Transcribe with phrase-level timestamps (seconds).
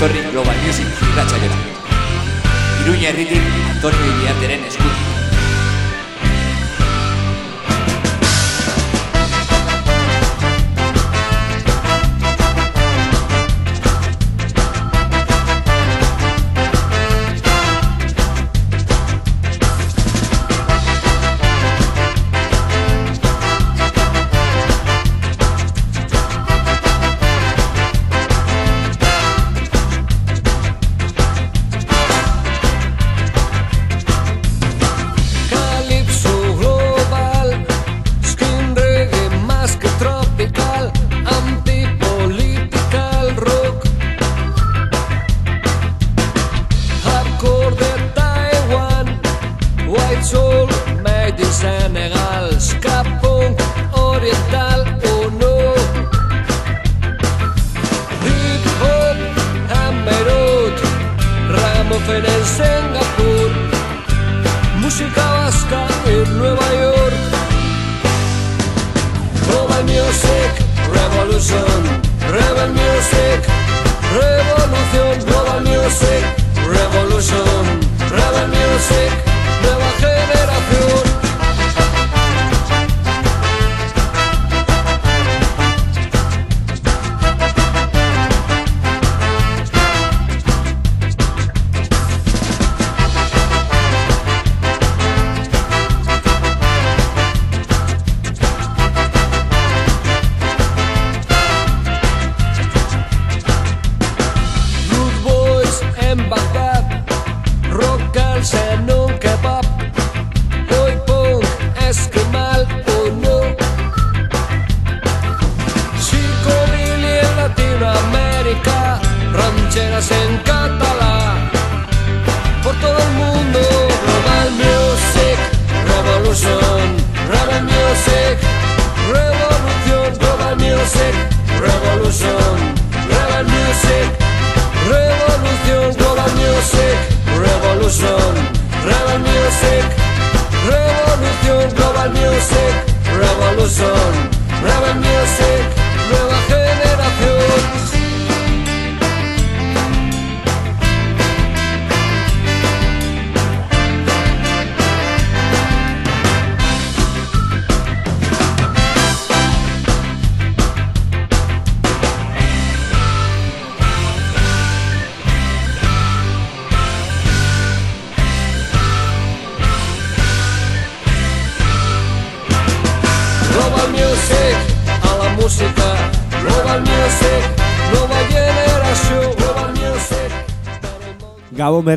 [0.00, 1.58] etorri Global Music irratxa jora.
[2.80, 5.09] Iruña herritik Antonio Iriarteren eskutik.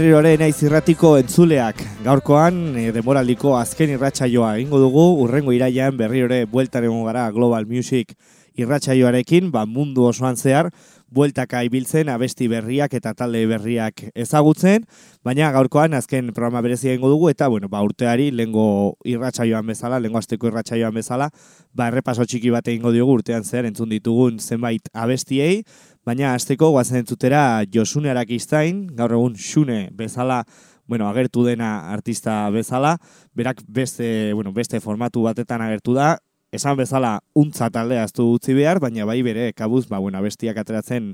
[0.04, 1.80] Berriro ere naiz irratiko entzuleak.
[2.04, 7.64] Gaurkoan e, demoraldiko azken irratsaioa egingo dugu, urrengo iraian berriro ere bueltan egon gara Global
[7.70, 8.12] Music
[8.60, 10.74] irratsaioarekin, ba mundu osoan zehar,
[11.14, 14.84] bueltaka ibiltzen abesti berriak eta talde berriak ezagutzen,
[15.24, 20.20] baina gaurkoan azken programa berezi egingo dugu eta bueno, ba urteari lengo irratsaioan bezala, lengo
[20.20, 21.30] asteko irratsaioan bezala,
[21.72, 25.62] ba errepaso txiki bat egingo diogu urtean zehar entzun ditugun zenbait abestiei,
[26.04, 30.42] Baina azteko guazen entzutera Josune Arakistain, gaur egun Xune bezala,
[30.86, 32.98] bueno, agertu dena artista bezala,
[33.34, 36.18] berak beste, bueno, beste formatu batetan agertu da,
[36.52, 41.14] esan bezala untza talde aztu utzi behar, baina bai bere kabuz, ba, bueno, bestiak ateratzen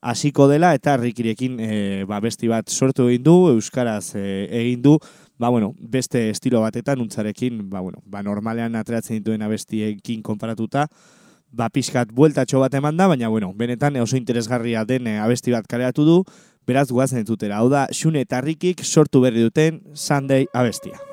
[0.00, 1.70] hasiko dela, eta rikirekin e,
[2.08, 4.96] ba, besti bat sortu egin du, Euskaraz e, egin du,
[5.36, 10.88] ba, bueno, beste estilo batetan untzarekin, ba, bueno, ba, normalean ateratzen dituen abestiekin konparatuta,
[11.50, 15.66] ba pixkat bueltatxo bat eman da, baina bueno, benetan oso interesgarria den eh, abesti bat
[15.66, 16.22] kareatu du,
[16.66, 17.58] beraz guazen entzutera.
[17.58, 21.09] Hau da, Xune eta Rikik sortu berri duten Sunday abestia.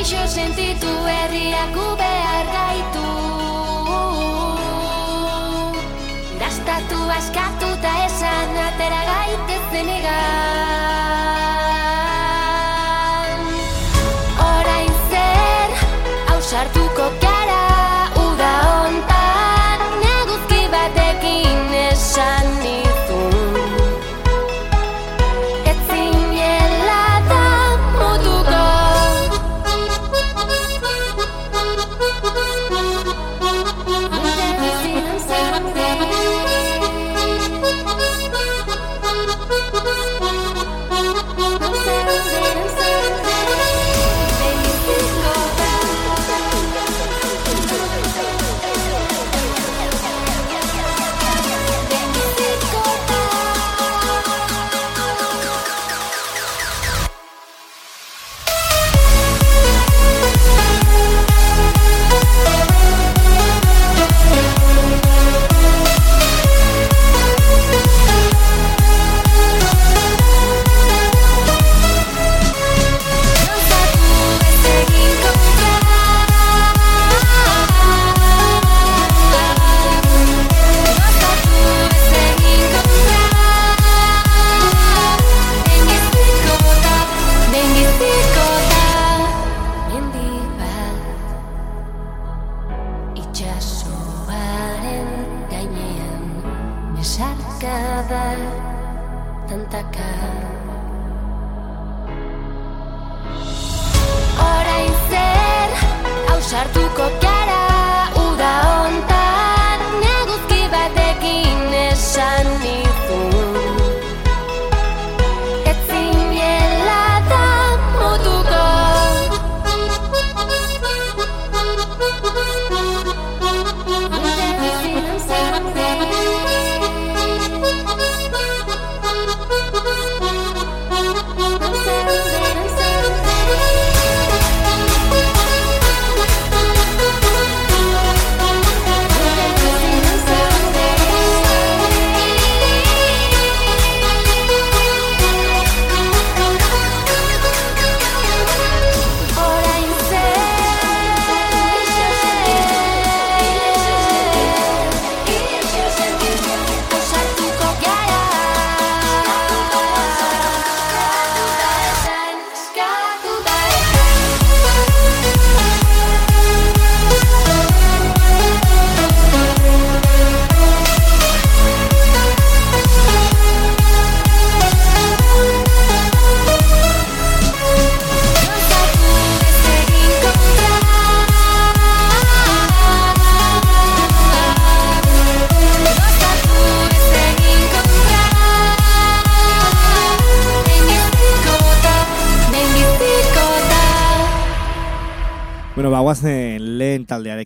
[0.00, 3.10] Ixo sentitu herriak behar gaitu.
[6.40, 10.69] Gastatu askatu eta esan atera gaitezen egan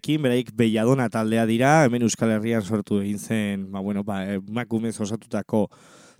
[0.04, 5.00] taldearekin, beraik Belladona taldea dira, hemen Euskal Herrian sortu egin zen, ba, bueno, ba, emakumez
[5.00, 5.70] osatutako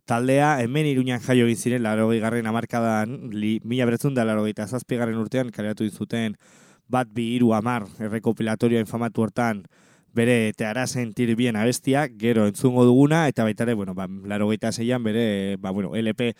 [0.06, 5.19] taldea, hemen iruñan jaio egin ziren, laro garren amarkadan, li, mila beretzun da laro zazpigarren
[5.19, 6.36] urtean, kaleratu zuten
[6.88, 9.64] bat bi hiru amar errekopilatorioa infamatu hortan,
[10.14, 15.02] bere teara sentir bien abestia, gero entzungo duguna, eta baita ere, bueno, ba, laro zeian,
[15.02, 16.34] bere, ba, bueno, LP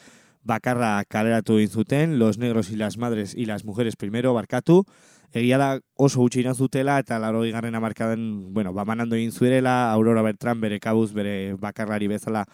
[0.45, 4.85] bakarra kaleratu egin zuten, Los Negros y las Madres y las Mujeres primero, barkatu,
[5.33, 10.23] egia da oso gutxi zutela eta laro garren amarkaden, bueno, ba, manando egin zuerela, Aurora
[10.23, 12.47] Bertran bere kabuz, bere bakarrari bezala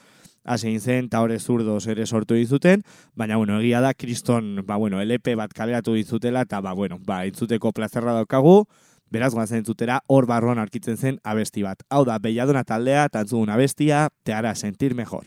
[0.45, 2.83] hasi egin zen, eta hori zurdos ere sortu egin zuten,
[3.15, 6.99] baina, bueno, egia da, kriston, ba, bueno, LP bat kaleratu egin zutela, eta, ba, bueno,
[7.05, 8.65] ba, entzuteko plazerra daukagu,
[9.11, 11.83] beraz guazen entzutera, hor barruan arkitzen zen abesti bat.
[11.91, 15.27] Hau da, Belladona taldea, tantzugun abestia, te hará sentir mejor.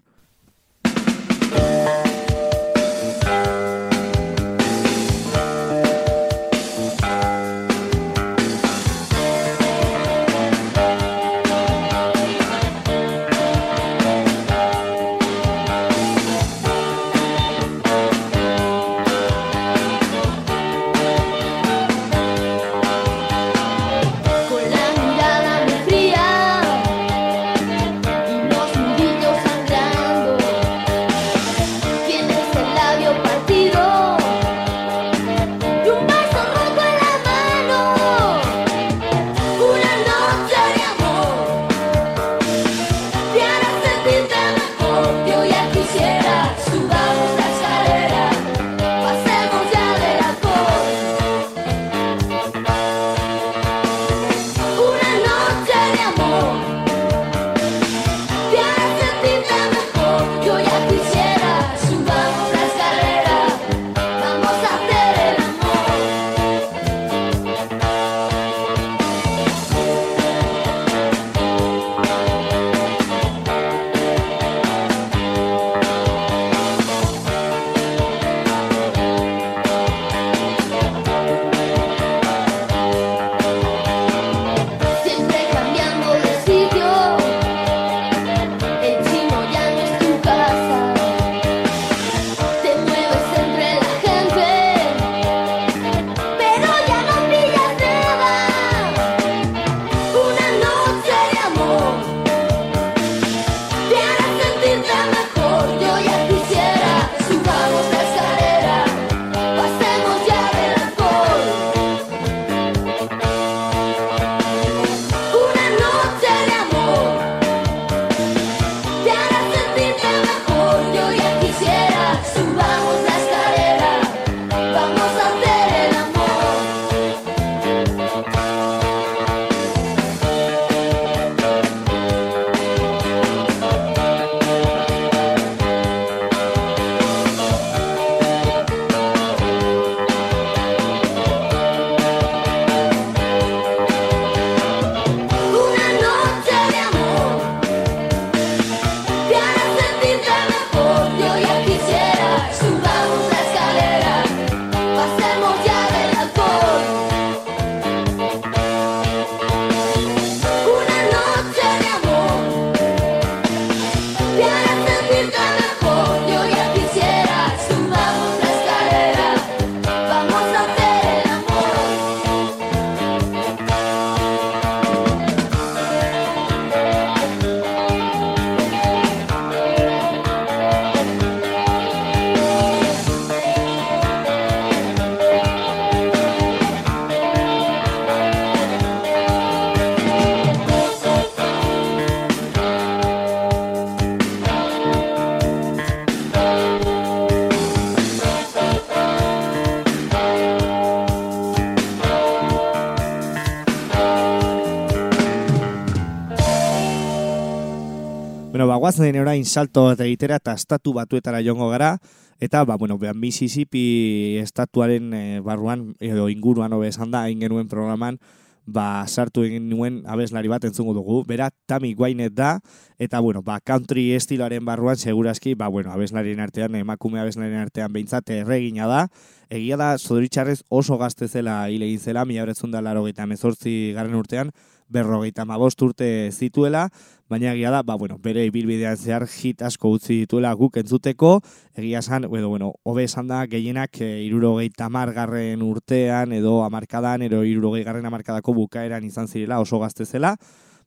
[208.94, 211.98] Guazen orain salto eta egitera eta estatu batuetara jongo gara,
[212.40, 218.20] eta, ba, bueno, Mississippi estatuaren e, barruan, edo inguruan hobe esan da, genuen programan,
[218.66, 221.24] ba, sartu egin nuen abeslari bat entzungo dugu.
[221.26, 222.60] Bera, Tammy Wynette da,
[223.00, 228.30] eta, bueno, ba, country estiloaren barruan, segurazki, ba, bueno, abeslarien artean, emakume abeslarien artean behintzat
[228.30, 229.08] erregina da.
[229.50, 234.16] Egia da, zoritxarrez oso gazte zela hile egin zela, mila da laro eta mezortzi garen
[234.16, 234.54] urtean,
[234.90, 236.88] berrogeita mabost urte zituela,
[237.30, 241.40] baina egia da, ba, bueno, bere ibilbidean zehar hit asko utzi dituela guk entzuteko,
[241.76, 247.44] egia esan, edo, bueno, hobe esan da, gehienak e, irurogeita margarren urtean, edo amarkadan, edo
[247.48, 250.36] irurogei garren amarkadako bukaeran izan zirela, oso gazte zela,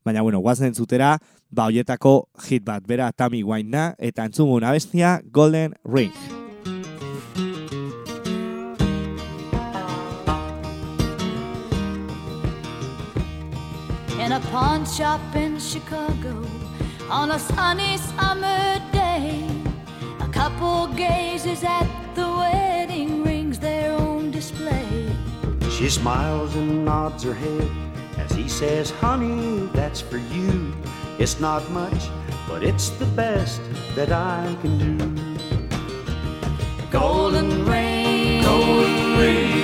[0.07, 1.17] baina, bueno, guazen entzutera,
[1.51, 6.46] ba, hoietako hit bat, bera Tammy Wine eta entzugun abestia Golden Ring.
[14.37, 16.47] A pawn shop in Chicago
[17.09, 19.49] on a sunny summer day.
[20.21, 25.11] A couple gazes at the wedding rings, their own display.
[25.71, 27.71] She smiles and nods her head
[28.19, 30.75] as he says, Honey, that's for you.
[31.19, 32.11] It's not much,
[32.47, 33.63] but it's the best
[33.95, 34.97] that I can do.
[36.91, 39.56] Golden ring, golden ring,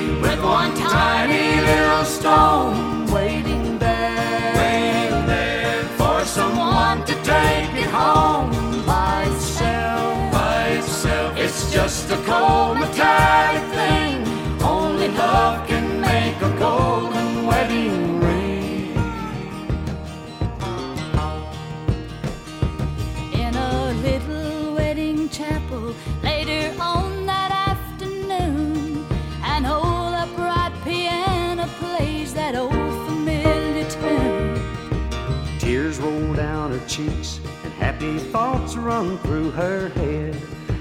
[38.02, 40.37] happy thoughts run through her head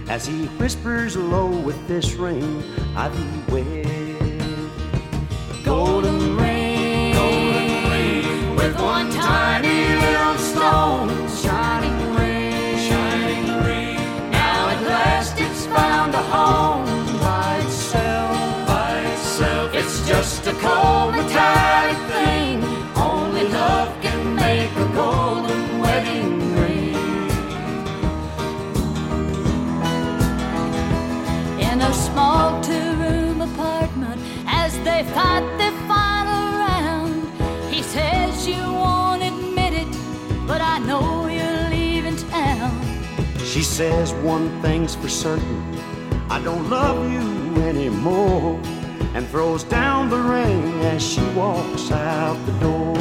[0.09, 2.63] as he whispers low with this ring
[2.95, 4.73] I be wed.
[5.63, 12.00] Golden ring, golden ring with one tiny little stone, shining
[43.81, 45.59] says one thing's for certain,
[46.29, 48.59] I don't love you anymore,
[49.15, 52.93] and throws down the ring as she walks out the door.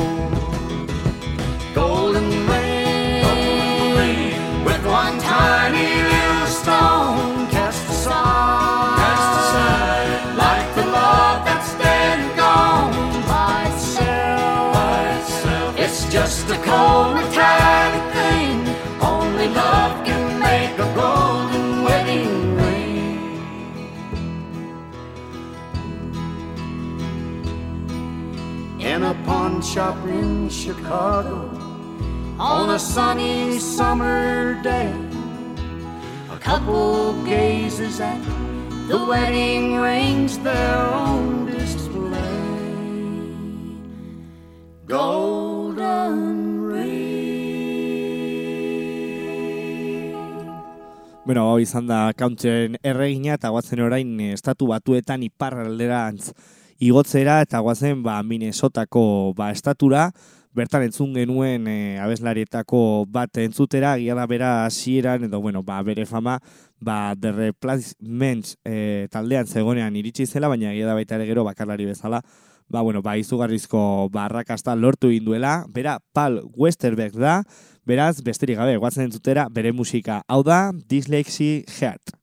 [1.74, 7.29] Golden ring, golden ring, with one tiny little stone
[29.70, 31.46] shop in Chicago
[32.40, 34.92] on a sunny summer day.
[36.34, 38.18] A couple gazes at
[38.88, 42.18] the wedding rings there on display.
[44.86, 46.40] Golden.
[51.24, 56.32] Bueno, hau izan da kauntzen erregina eta guazen orain eh, estatu batuetan iparralderantz
[56.80, 60.08] igotzera eta guazen ba, Minnesotako ba, estatura,
[60.56, 66.06] bertan entzun genuen e, abeslarietako bat entzutera, gira da bera hasieran edo bueno, ba, bere
[66.08, 66.40] fama
[66.80, 71.86] ba, The Replacements e, taldean zegonean iritsi zela, baina gira da baita ere gero bakarlari
[71.86, 72.22] bezala,
[72.70, 77.42] ba, bueno, ba, izugarrizko barrakasta lortu induela, bera Paul Westerberg da,
[77.84, 82.19] beraz, besterik gabe, guatzen entzutera, bere musika, hau da, Dyslexy Heart.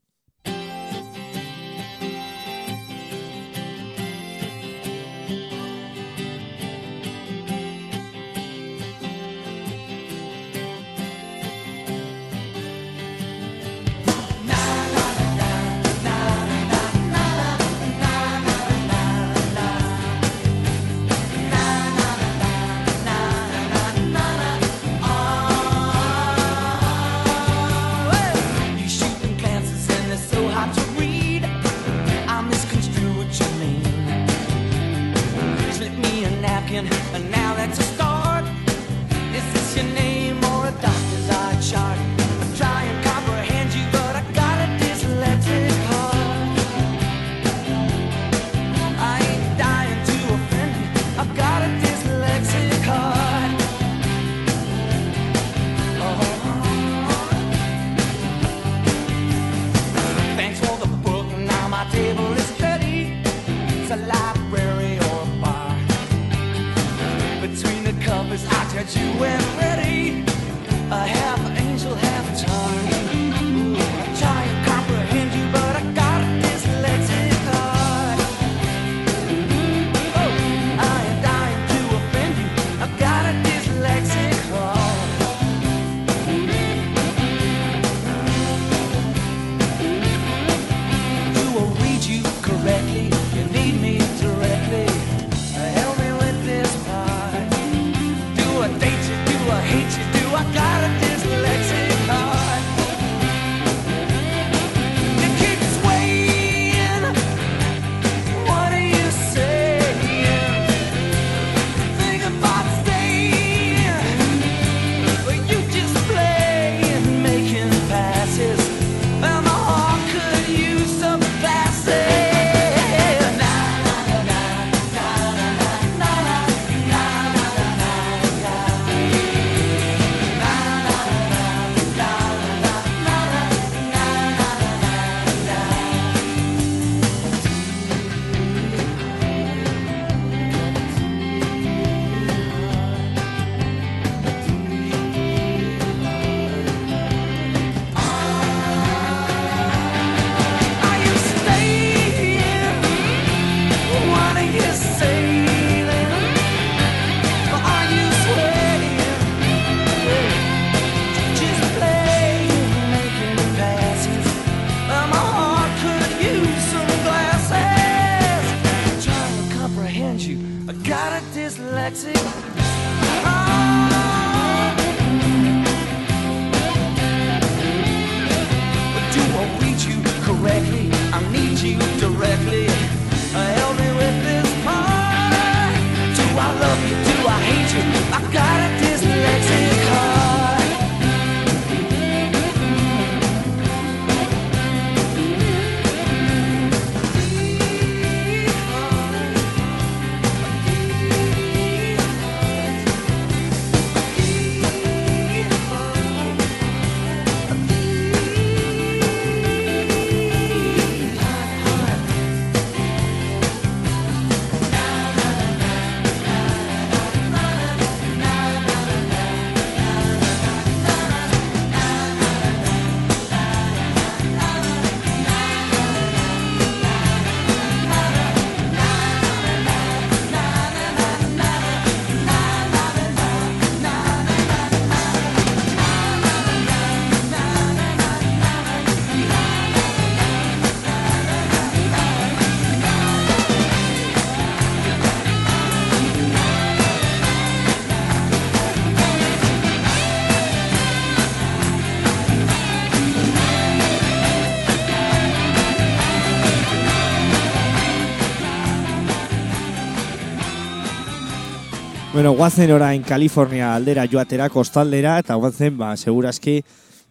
[262.28, 266.58] Bueno, guazen orain Kalifornia aldera joatera kostaldera eta guazen, ba, seguraski,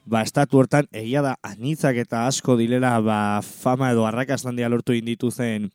[0.04, 4.92] ba, estatu hortan egia da anitzak eta asko dilela ba, fama edo arrakastan dia lortu
[4.92, 5.70] inditu zen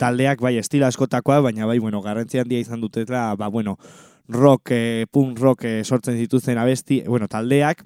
[0.00, 3.76] taldeak, bai, estilo askotakoa, baina bai, bueno, garrantzi handia izan dutela, ba, bueno,
[4.32, 7.84] rock, eh, punk rock eh, sortzen zituzen abesti, bueno, taldeak,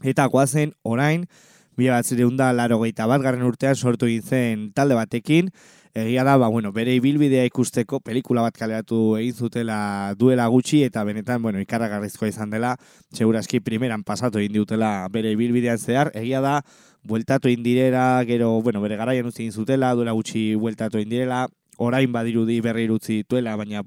[0.00, 1.28] eta guazen orain,
[1.76, 5.52] bila bat zireunda laro geita bat garren urtean sortu egin zen talde batekin,
[5.94, 11.04] egia da, ba, bueno, bere ibilbidea ikusteko pelikula bat kaleratu egin zutela duela gutxi eta
[11.04, 12.76] benetan, bueno, ikaragarrizkoa izan dela,
[13.12, 16.60] seguraski primeran pasatu egin dutela bere ibilbidean zehar, egia da,
[17.02, 21.46] bueltatu egin direla, gero, bueno, bere garaian utzi egin zutela, duela gutxi bueltatu egin direla,
[21.78, 23.82] orain badirudi berri utzi dituela, baina,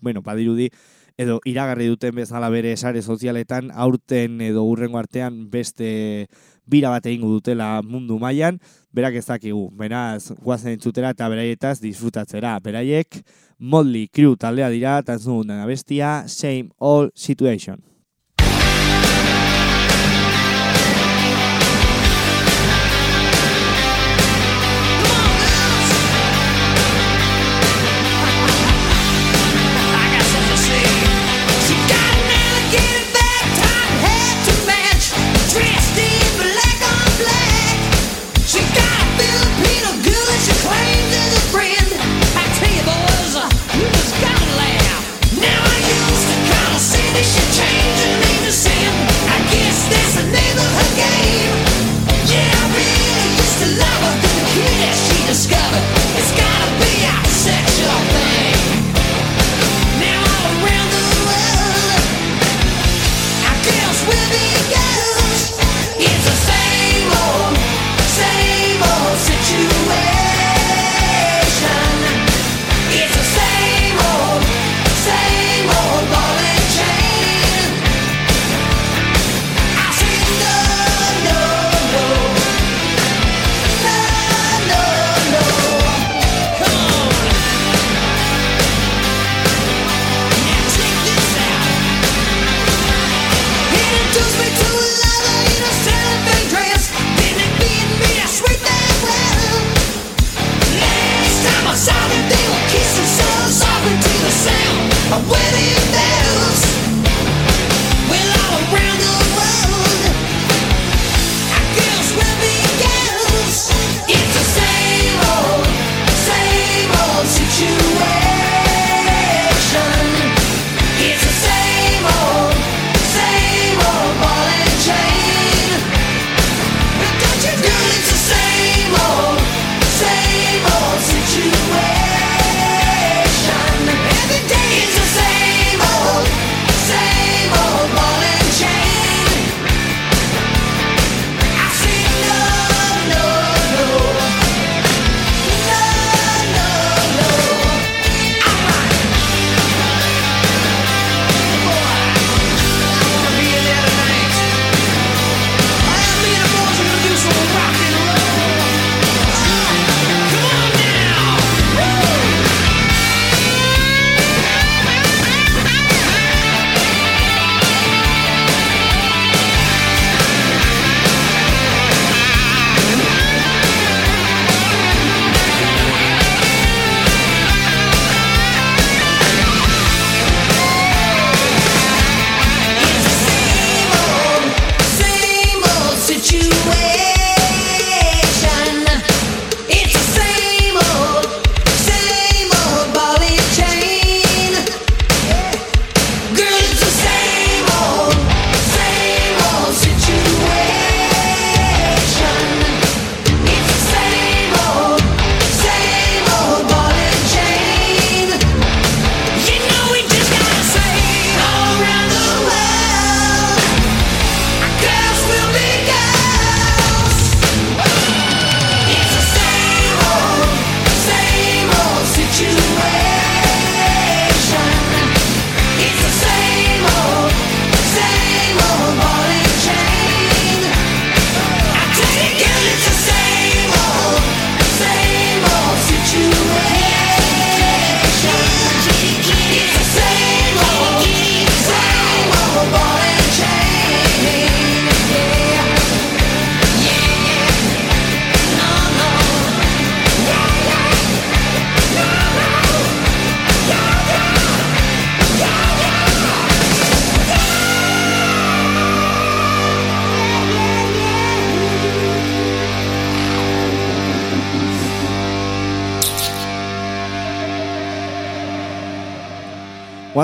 [0.00, 0.70] bueno, badirudi,
[1.16, 6.26] edo iragarri duten bezala bere sare sozialetan, aurten edo urrengo artean beste
[6.66, 8.58] bira bat egingo dutela mundu mailan,
[8.94, 9.68] berak ez dakigu.
[9.78, 12.56] Beraz, guazen entzutera eta beraietaz disfrutatzera.
[12.64, 13.20] Beraiek,
[13.58, 17.93] Motley Crue taldea dira, eta ez dugun dena bestia, Same All Situation.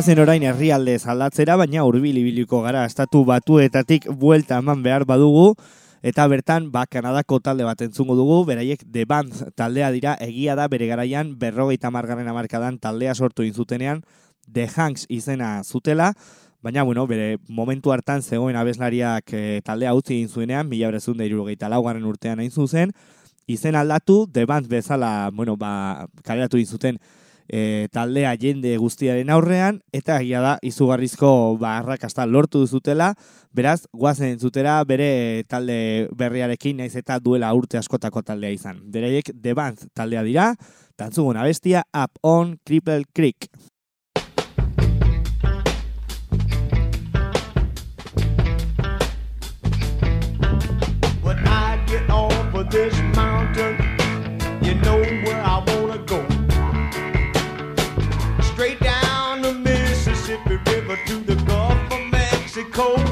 [0.00, 5.50] Goazen orain herrialdez aldatzera, baina hurbil ibiliko gara estatu batuetatik buelta eman behar badugu.
[6.00, 10.70] Eta bertan ba Kanadako talde bat entzungo dugu, beraiek The Band taldea dira, egia da
[10.72, 14.00] bere garaian berrogeita margarren amarkadan taldea sortu inzutenean
[14.48, 16.14] The Hanks izena zutela,
[16.62, 21.28] baina bueno, bere momentu hartan zegoen abeslariak e, taldea utzi egin zuenean, mila berezun da
[21.28, 22.96] irurogeita laugarren urtean hain zuzen,
[23.44, 26.96] izen aldatu, The Band bezala, bueno, ba, kaleratu izuten
[27.50, 33.12] e, taldea jende guztiaren aurrean, eta egia da izugarrizko barrakasta lortu duzutela,
[33.52, 38.78] beraz, guazen zutera bere talde berriarekin naiz eta duela urte askotako taldea izan.
[38.94, 40.52] Dereiek, The Band taldea dira,
[40.96, 43.50] tantzugun bestia Up on Cripple Creek.
[62.80, 63.09] cold.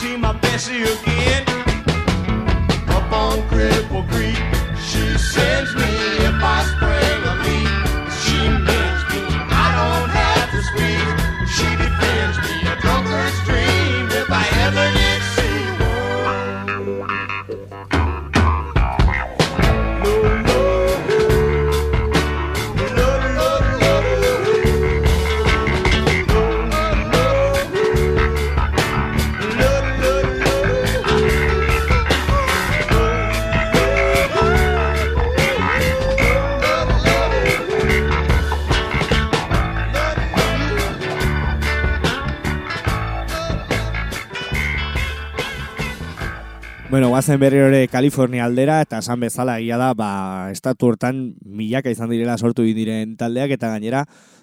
[0.00, 1.44] see my Bessie again.
[2.88, 4.40] Up on Cripple Creek,
[4.88, 6.79] she sends me a box.
[46.90, 51.92] Bueno, guazen berri hori Kalifornia aldera, eta esan bezala egia da, ba, estatu hortan milaka
[51.94, 54.00] izan direla sortu diren taldeak, eta gainera,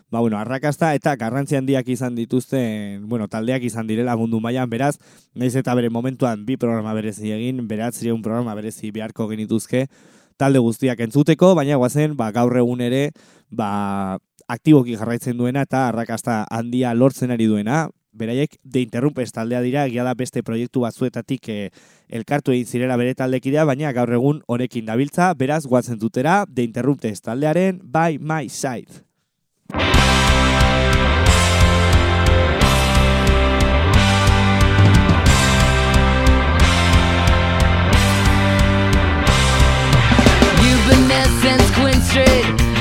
[0.07, 4.93] ba, bueno, arrakasta eta garrantzi handiak izan dituzten, bueno, taldeak izan direla mundu mailan beraz,
[5.35, 9.89] naiz eta bere momentuan bi programa berezi egin, beraz, un programa berezi beharko genituzke,
[10.37, 13.09] talde guztiak entzuteko, baina guazen, ba, gaur egun ere,
[13.51, 19.85] ba, aktiboki jarraitzen duena eta arrakasta handia lortzen ari duena, beraiek de interrumpes taldea dira,
[19.85, 21.69] egia da beste proiektu batzuetatik eh,
[22.09, 27.21] elkartu egin zirela bere taldekidea, baina gaur egun horekin dabiltza, beraz guatzen dutera de interrumpes
[27.21, 29.03] taldearen by my side.
[40.63, 42.76] You've been there since Queen Street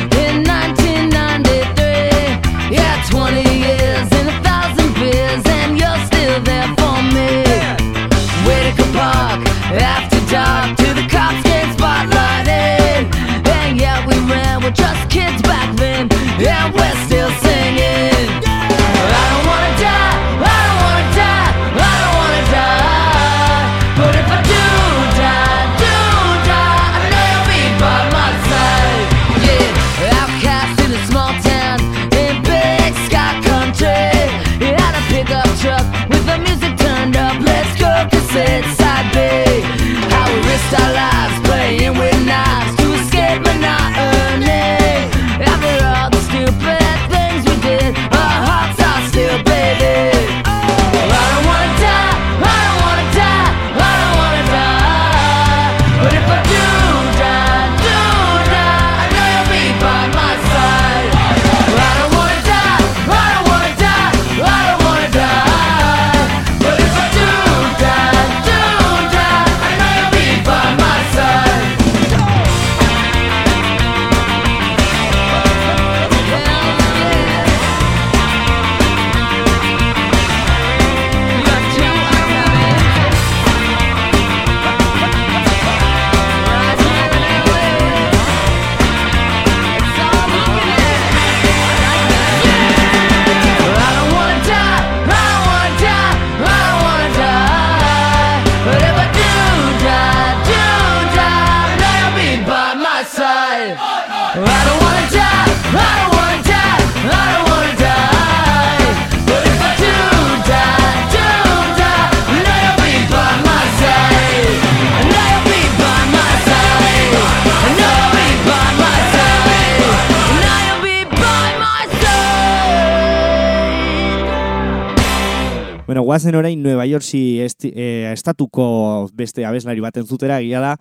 [125.86, 130.72] Bueno, guazen orain Nueva Yorksi esti, eh, estatuko beste abeslari bat entzutera, egia da,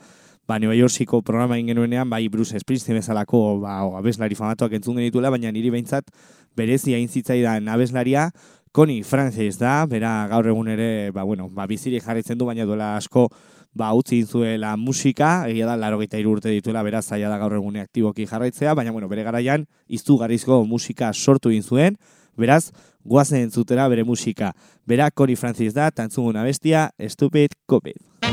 [0.48, 5.00] ba, Nueva Yorkiko programa egin genuenean, bai Bruce Springsteen bezalako ba, o, abeslari famatuak entzun
[5.02, 6.12] genituela, baina niri behintzat
[6.56, 8.30] berezi hain zitzaidan abeslaria,
[8.76, 12.96] Connie Francis da, bera gaur egun ere, ba, bueno, ba, bizirik jarraitzen du, baina duela
[12.98, 13.30] asko
[13.76, 18.26] ba, utzi zuela musika, egia da, laro urte dituela, beraz, zaila da gaur egune aktiboki
[18.26, 21.98] jarraitzea, baina, bueno, bere garaian, izugarrizko musika sortu zuen,
[22.38, 22.72] beraz,
[23.04, 24.54] guazen entzutera bere musika.
[24.86, 28.25] Bera, Connie Francis da, tantzuguna bestia, Stupid Cupid.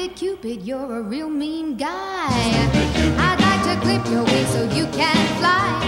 [0.00, 2.30] Stupid Cupid, you're a real mean guy.
[3.18, 5.78] I'd like to clip your wings so you can fly.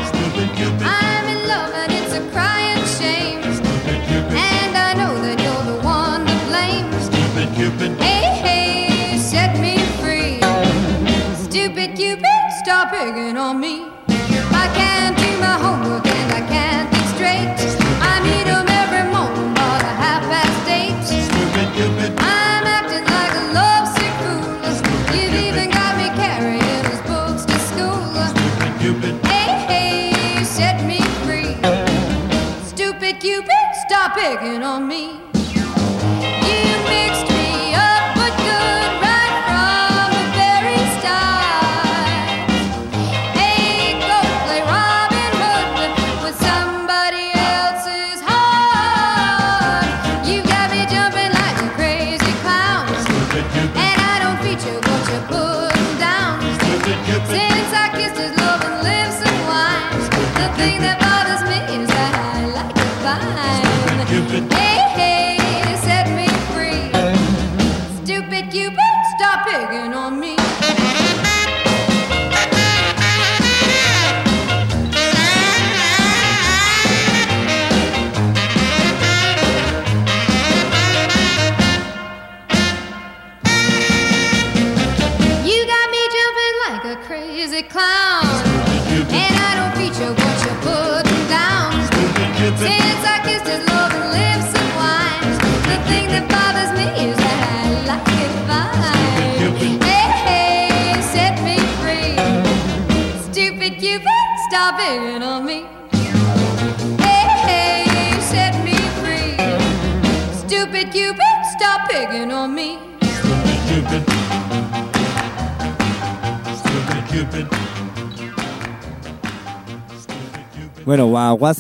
[0.82, 3.40] I'm in love and it's a crying shame.
[3.40, 6.92] And I know that you're the one to blame.
[8.02, 10.42] Hey, hey, set me free.
[11.48, 12.26] Stupid Cupid,
[12.62, 13.86] stop picking on me.
[34.72, 35.21] On me.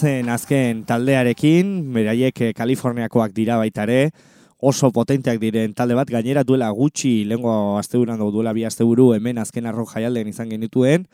[0.02, 4.10] zen azken taldearekin, beraiek eh, Kaliforniakoak dira baita ere,
[4.58, 9.38] oso potenteak diren talde bat, gainera duela gutxi, lengo asteburan dugu duela bi asteburu hemen
[9.38, 11.06] azken arro jaialdean izan genituen,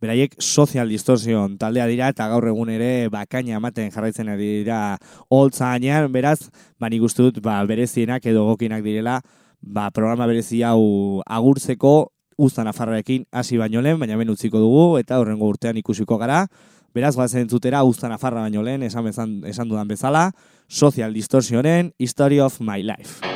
[0.00, 4.96] beraiek Social Distortion taldea dira eta gaur egun ere bakaina ematen jarraitzen ari dira
[5.28, 6.48] holtzainean, beraz,
[6.80, 9.20] ba nik uste dut ba, berezienak edo gokinak direla
[9.60, 11.94] ba, programa berezi hau agurtzeko
[12.40, 16.46] uztan afarrarekin hasi baino lehen, baina ben utziko dugu eta horrengo urtean ikusiko gara.
[16.94, 20.30] Beraz, guazen entzutera, usta nafarra baino lehen, esan, bezan, esan dudan bezala,
[20.66, 23.29] Social Distortionen History of My Life.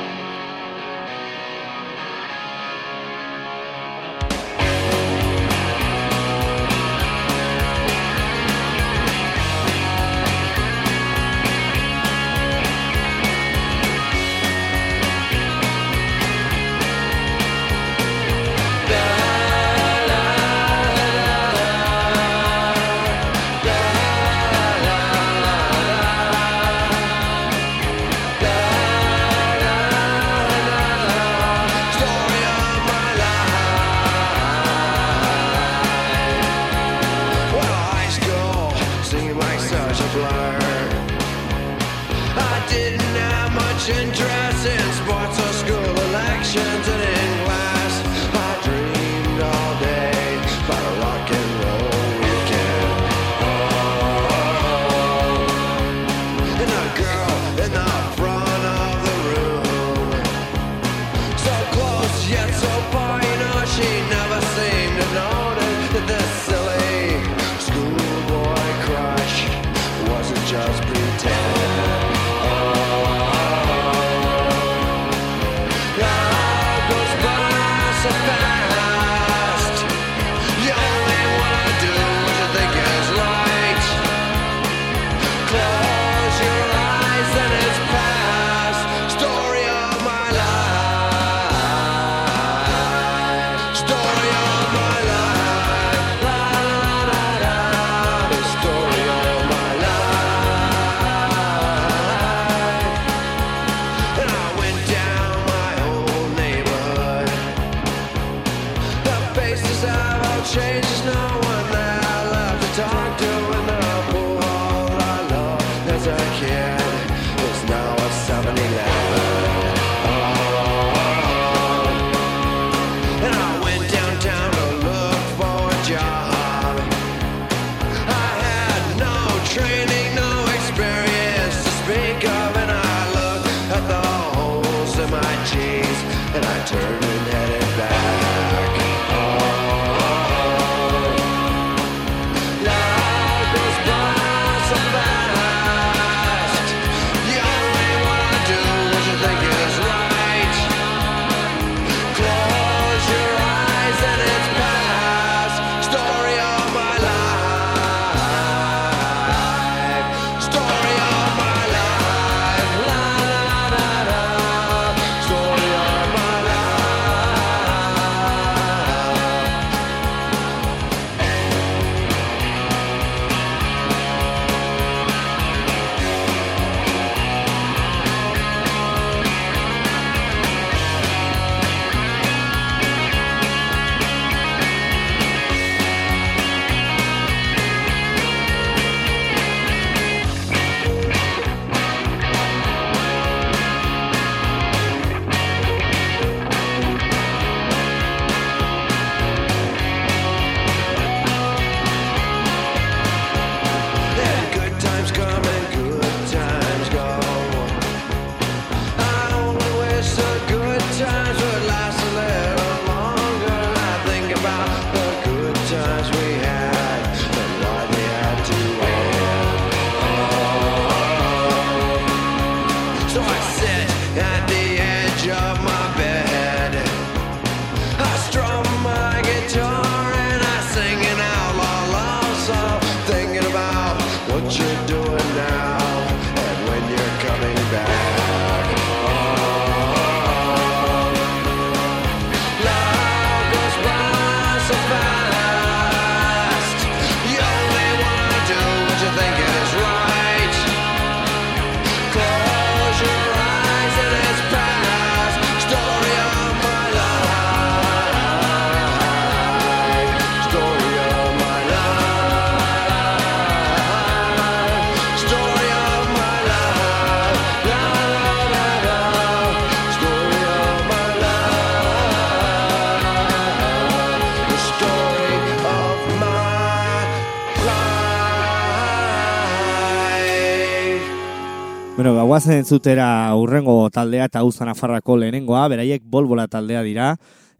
[282.35, 287.13] Bueno, guazen entzutera urrengo taldea eta uzan afarrako lehenengoa, beraiek bolbola taldea dira,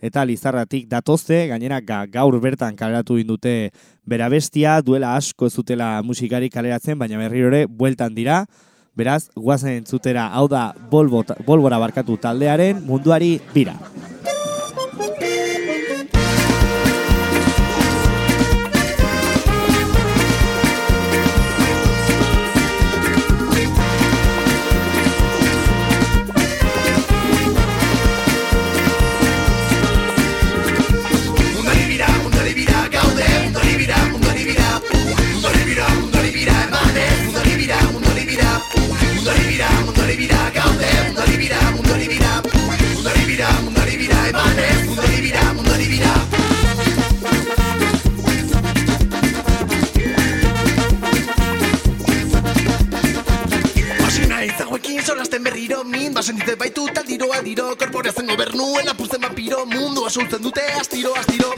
[0.04, 3.72] eta lizarratik datozte, gainera ga, gaur bertan kaleratu indute
[4.04, 8.44] bera bestia, duela asko zutela musikari kaleratzen, baina berriro bueltan dira,
[9.00, 13.80] beraz, guazen entzutera, hau da bolbo, bolbora barkatu taldearen munduari bira.
[55.68, 61.54] Berriro min Basentite baitu taldiro aldiro Korporeazen gobernuen apurtzen vapiro Mundu asultzen dute astiro astiro.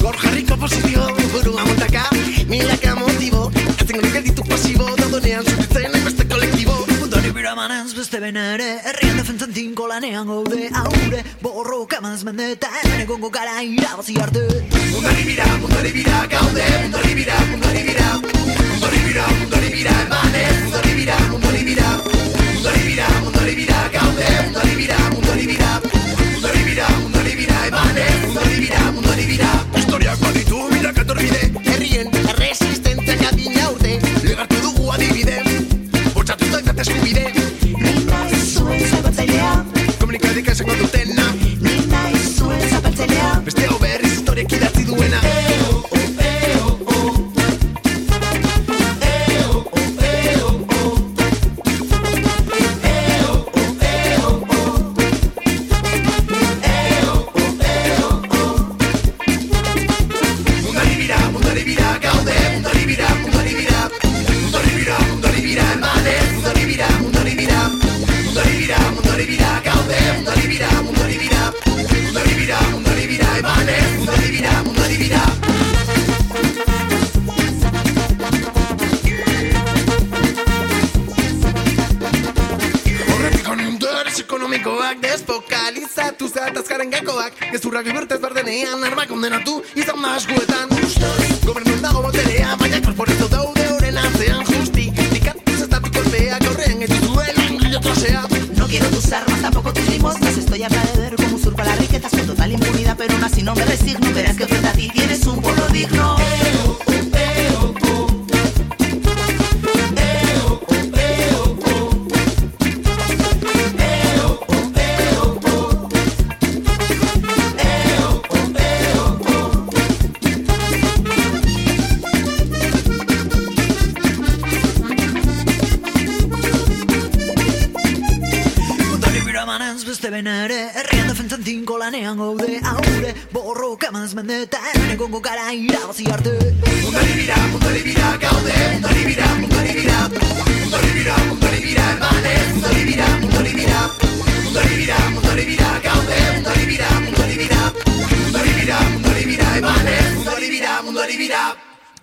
[0.00, 2.04] Gor jarriko posizio Burua montaka
[2.48, 6.76] Milaka motibo Atzen gure gelditu pasibo Daudonean zuritzen hainbeste kolektibo.
[7.00, 13.30] Mundari biramanez beste benere Herrian defentzen tinko lanean gaude Aure borroka manez mendeta Hemen egongo
[13.30, 14.44] gara irabazi arte.
[14.92, 18.08] Mundari bira, mundari bira, gaude Mundari bira, mundari bira.
[18.20, 24.74] Mundari bira, mundari bira, emanez Mundari bira, mundari bira Mundari bira, mundari bira, gaude Mundari
[24.76, 30.58] bira, mundari bira Mundari bira, mundari bira, emanez Mundari bira, mundari bira Historiak baditu
[31.04, 32.08] torbide Herrien
[32.38, 33.98] resistentziak adina urte
[34.62, 35.42] dugu adibide
[36.14, 37.41] Bortzatu zainzat eskubide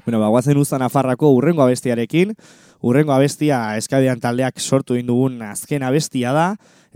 [0.10, 2.32] Bueno, ba, guazen uzan afarrako urrengo abestiarekin.
[2.82, 6.45] Urrengo abestia eskadean taldeak sortu indugun azken abestia da.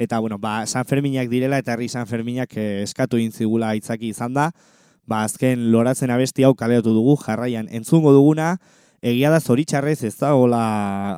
[0.01, 4.33] Eta, bueno, ba, San Ferminak direla eta herri San Ferminak eh, eskatu intzigula itzaki izan
[4.33, 4.47] da.
[5.05, 8.55] Ba, azken loratzen abesti hau kaleatu dugu, jarraian entzungo duguna.
[9.03, 10.63] Egia da zoritxarrez ez dagoela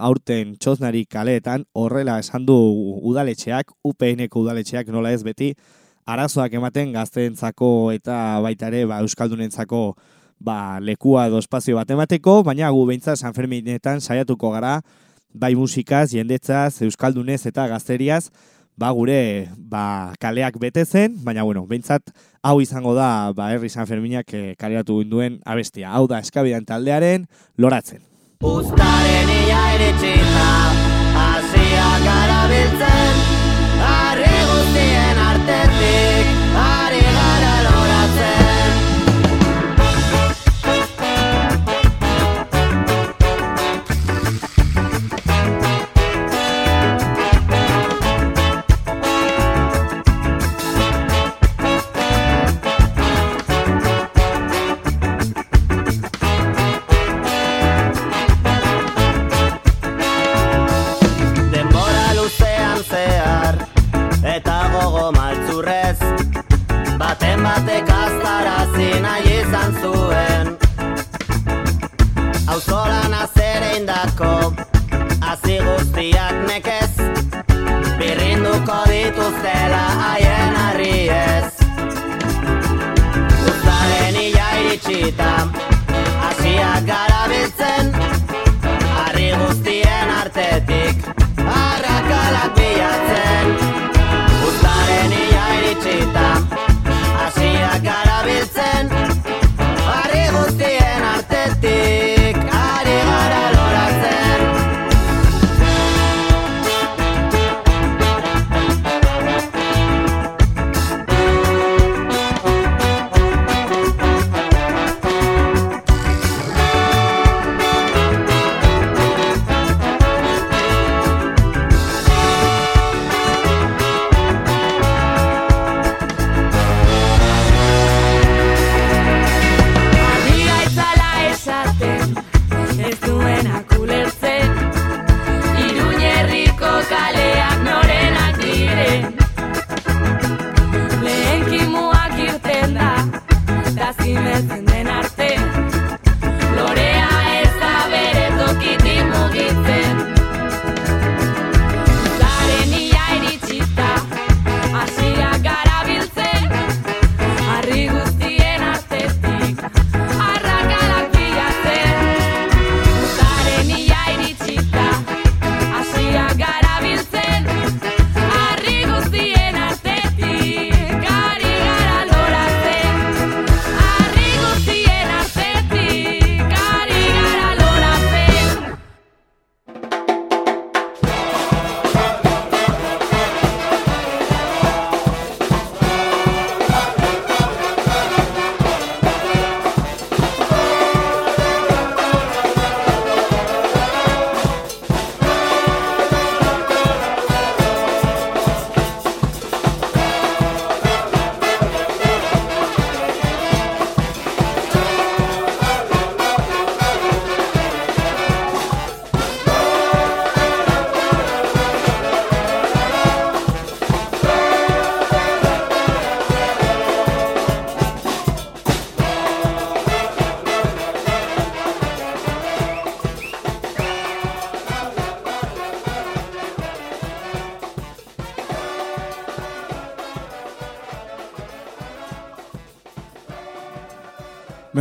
[0.04, 2.58] aurten txosnari kaleetan, horrela esan du
[3.08, 5.54] udaletxeak, UPN-ko udaletxeak nola ez beti,
[6.04, 9.86] arazoak ematen gazteentzako eta baita ere ba, euskaldunentzako
[10.40, 14.80] ba, lekua edo espazio bat emateko, baina gu behintzat San Ferminetan saiatuko gara,
[15.34, 18.30] bai musikaz, jendetzaz, euskaldunez eta gazteriaz,
[18.78, 22.12] ba gure ba, kaleak bete zen, baina bueno, behintzat
[22.44, 25.92] hau izango da ba, herri San Ferminak eh, kaleratu duen abestia.
[25.96, 27.28] Hau da eskabidan taldearen
[27.58, 28.04] loratzen.
[28.44, 30.50] Uztaren ia ere txinda
[31.16, 33.24] Asia gara biltzen
[33.88, 37.06] Arri guztien artetik Ari
[85.16, 85.48] iritsita
[86.30, 87.95] Asiak garabiltzen Harri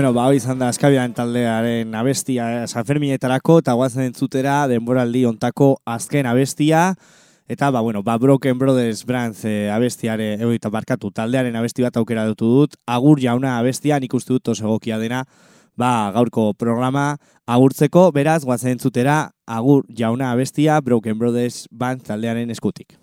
[0.04, 6.28] Bueno, ba, hau izan da Askabian taldearen abestia Sanferminetarako eta guazen entzutera denboraldi ontako azken
[6.28, 6.90] abestia.
[7.48, 12.26] Eta ba, bueno, ba, Broken Brothers Brands e, abestiare egoita barkatu taldearen abesti bat aukera
[12.28, 12.76] dutu dut.
[12.84, 15.24] Agur jauna abestia nik uste dut oso egokia dena.
[15.72, 17.14] Ba, gaurko programa
[17.48, 22.98] agurtzeko beraz guazen entzutera agur jauna abestia Broken Brothers Band taldearen eskutik.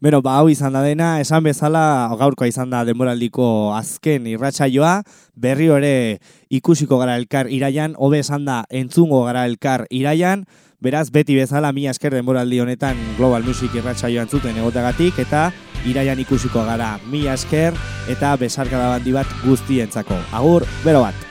[0.00, 4.94] Beno, ba, hau izan da dena, esan bezala gaurkoa izan da denboraldiko azken irratsaioa,
[5.36, 5.92] berri ere
[6.48, 10.46] ikusiko gara elkar iraian, hobe esan da entzungo gara elkar iraian,
[10.80, 15.50] beraz, beti bezala, mi esker denboraldi honetan Global Music irratsaioa entzuten egotagatik, eta
[15.84, 17.76] iraian ikusiko gara mi esker
[18.08, 20.16] eta besarkada bandi bat guztientzako.
[20.32, 21.29] Agur, bero bat!